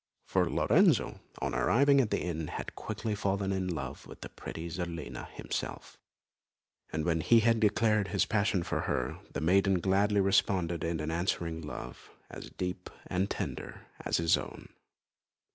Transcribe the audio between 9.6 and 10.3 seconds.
had gladly